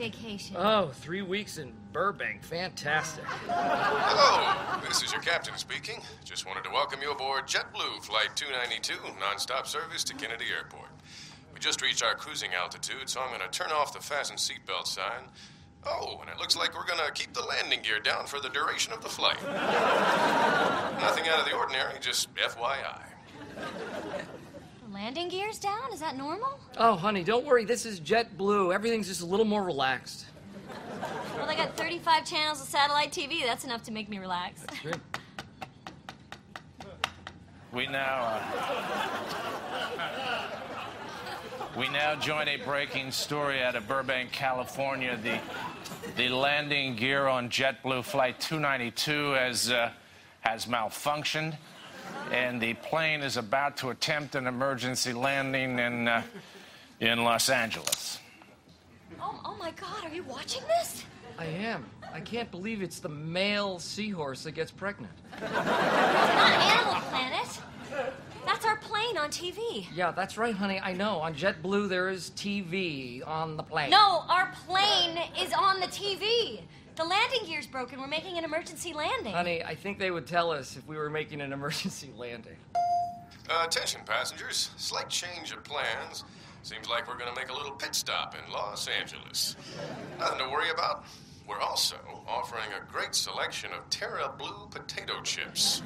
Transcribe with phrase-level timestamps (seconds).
[0.00, 0.56] vacation?
[0.58, 2.42] Oh, three weeks in Burbank.
[2.42, 3.24] Fantastic.
[3.46, 6.00] Hello, this is your captain speaking.
[6.24, 10.88] Just wanted to welcome you aboard JetBlue Flight 292, nonstop service to Kennedy Airport.
[11.52, 14.86] We just reached our cruising altitude, so I'm going to turn off the fasten seatbelt
[14.86, 15.24] sign.
[15.86, 18.48] Oh, and it looks like we're going to keep the landing gear down for the
[18.48, 19.42] duration of the flight.
[20.98, 23.02] Nothing out of the ordinary, just FYI.
[24.90, 25.92] The landing gear's down?
[25.92, 26.58] Is that normal?
[26.76, 27.64] Oh, honey, don't worry.
[27.64, 28.74] This is JetBlue.
[28.74, 30.26] Everything's just a little more relaxed.
[31.36, 33.44] Well, they got 35 channels of satellite TV.
[33.44, 34.62] That's enough to make me relax.
[34.62, 34.96] That's Great.
[37.72, 38.40] We now.
[39.96, 40.48] Uh,
[41.78, 45.16] we now join a breaking story out of Burbank, California.
[45.22, 45.38] The,
[46.16, 49.92] the landing gear on JetBlue Flight 292 has, uh,
[50.40, 51.56] has malfunctioned,
[52.30, 56.22] and the plane is about to attempt an emergency landing in, uh,
[57.00, 58.18] in Los Angeles.
[59.20, 61.04] Oh, oh my God, are you watching this?
[61.38, 61.84] I am.
[62.12, 65.12] I can't believe it's the male seahorse that gets pregnant.
[65.32, 67.60] It's not Animal Planet.
[68.44, 69.86] That's our plane on TV.
[69.94, 70.80] Yeah, that's right, honey.
[70.82, 71.18] I know.
[71.18, 73.90] On JetBlue, there is TV on the plane.
[73.90, 76.60] No, our plane is on the TV.
[77.00, 77.98] The landing gear's broken.
[77.98, 79.32] We're making an emergency landing.
[79.32, 82.56] Honey, I think they would tell us if we were making an emergency landing.
[83.48, 84.68] Uh, attention, passengers.
[84.76, 86.24] Slight change of plans.
[86.62, 89.56] Seems like we're going to make a little pit stop in Los Angeles.
[90.18, 91.06] Nothing to worry about.
[91.48, 91.96] We're also
[92.28, 95.80] offering a great selection of Terra Blue potato chips.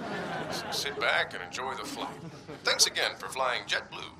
[0.50, 2.08] So sit back and enjoy the flight.
[2.64, 4.10] Thanks again for flying JetBlue.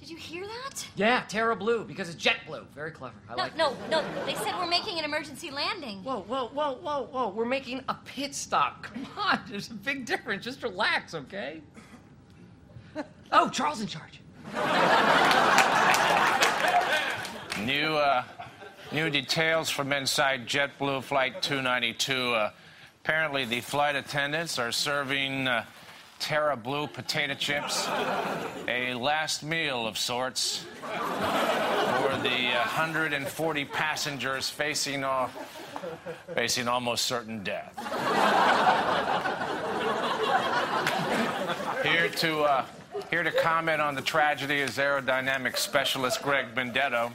[0.00, 0.86] Did you hear that?
[0.96, 2.64] Yeah, Terra Blue, because it's jet blue.
[2.74, 3.14] Very clever.
[3.28, 4.02] I No, like no, no.
[4.24, 6.02] They said we're making an emergency landing.
[6.02, 7.28] Whoa, whoa, whoa, whoa, whoa.
[7.28, 8.82] We're making a pit stop.
[8.94, 10.42] Come on, there's a big difference.
[10.42, 11.60] Just relax, okay?
[13.32, 14.20] Oh, Charles in charge.
[17.64, 18.24] New, uh,
[18.90, 22.12] new details from inside JetBlue Flight 292.
[22.12, 22.50] Uh,
[23.04, 25.64] apparently, the flight attendants are serving uh,
[26.20, 27.88] Terra Blue potato chips,
[28.68, 35.28] a last meal of sorts for the 140 passengers facing, uh,
[36.34, 37.74] facing almost certain death.
[41.82, 42.64] Here to, uh,
[43.08, 47.10] here to comment on the tragedy is aerodynamic specialist Greg Bendetto.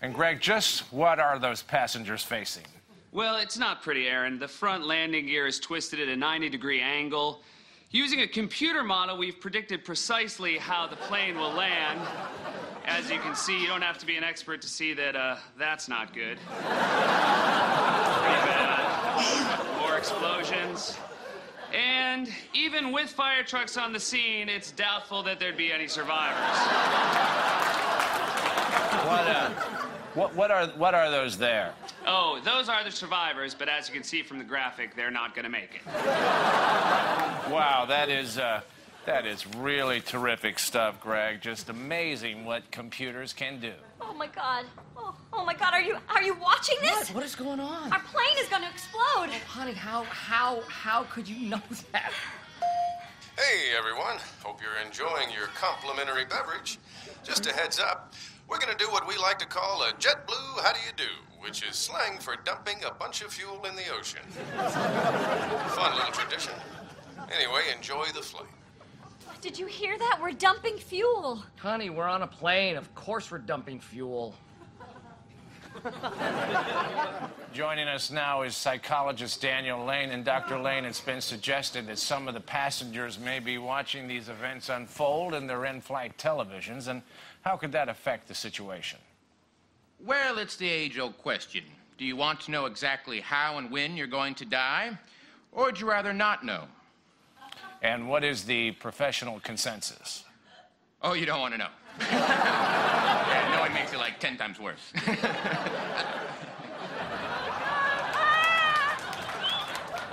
[0.00, 2.64] And Greg, just what are those passengers facing?
[3.10, 4.38] Well, it's not pretty, Aaron.
[4.38, 7.42] The front landing gear is twisted at a 90 degree angle.
[7.90, 11.98] Using a computer model, we've predicted precisely how the plane will land.
[12.84, 15.36] As you can see, you don't have to be an expert to see that uh,
[15.58, 16.36] that's not good.
[16.36, 16.68] Pretty
[18.44, 19.78] bad.
[19.80, 20.98] More explosions.
[21.72, 26.58] And even with fire trucks on the scene, it's doubtful that there'd be any survivors.
[29.06, 29.48] What, uh,
[30.12, 31.72] what, what, are, what are those there?
[32.10, 35.34] Oh, those are the survivors, but as you can see from the graphic, they're not
[35.34, 35.82] going to make it.
[37.52, 38.62] Wow, that is, uh,
[39.04, 41.42] that is really terrific stuff, Greg.
[41.42, 43.74] Just amazing what computers can do.
[44.00, 44.64] Oh my God.
[44.96, 45.74] Oh, oh my God.
[45.74, 47.08] Are you are you watching this?
[47.08, 47.16] What?
[47.16, 47.92] What is going on?
[47.92, 49.28] Our plane is going to explode.
[49.46, 51.60] Honey, how, how, how could you know
[51.92, 52.12] that?
[53.36, 54.16] Hey, everyone.
[54.42, 56.78] Hope you're enjoying your complimentary beverage.
[57.22, 58.14] Just a heads up,
[58.48, 61.04] we're going to do what we like to call a JetBlue How Do You Do,
[61.48, 64.20] which is slang for dumping a bunch of fuel in the ocean.
[64.58, 66.52] Fun little tradition.
[67.34, 68.44] Anyway, enjoy the flight.
[69.40, 70.18] Did you hear that?
[70.20, 71.42] We're dumping fuel.
[71.56, 72.76] Honey, we're on a plane.
[72.76, 74.34] Of course we're dumping fuel.
[77.54, 80.10] Joining us now is psychologist Daniel Lane.
[80.10, 80.58] And Dr.
[80.58, 85.32] Lane, it's been suggested that some of the passengers may be watching these events unfold
[85.32, 86.88] in their in flight televisions.
[86.88, 87.00] And
[87.40, 88.98] how could that affect the situation?
[90.04, 91.64] Well, it's the age old question.
[91.96, 94.96] Do you want to know exactly how and when you're going to die?
[95.50, 96.64] Or would you rather not know?
[97.82, 100.24] And what is the professional consensus?
[101.02, 101.68] Oh, you don't want to know.
[102.00, 104.92] yeah, knowing makes it like 10 times worse.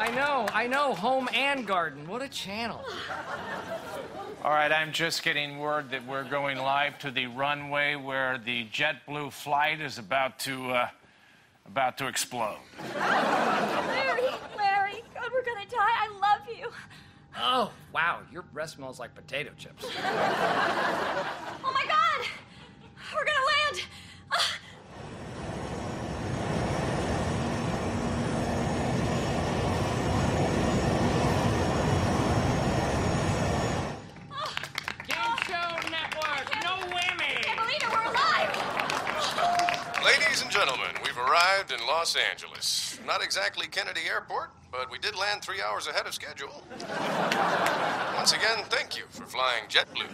[0.05, 0.93] I know, I know.
[0.93, 2.07] Home and garden.
[2.07, 2.85] What a channel.
[4.43, 8.65] All right, I'm just getting word that we're going live to the runway where the
[8.65, 10.89] JetBlue flight is about to, uh,
[11.65, 12.59] about to explode.
[12.95, 15.75] Larry, Larry, God, we're gonna die.
[15.79, 16.69] I love you.
[17.39, 18.19] Oh, wow.
[18.31, 19.85] Your breath smells like potato chips.
[19.85, 22.27] Oh my God,
[23.11, 23.81] we're gonna land.
[24.31, 24.57] Ah.
[35.07, 36.47] Game Show Network.
[36.63, 37.41] No I whammy.
[37.43, 37.89] can't believe it.
[37.91, 38.51] We're alive.
[40.03, 41.17] Ladies Ladies and gentlemen, we've
[41.55, 42.99] arrived in Los Angeles.
[43.05, 46.63] Not exactly Kennedy Airport, but we did land three hours ahead of schedule.
[48.15, 50.07] Once again, thank you for flying JetBlue.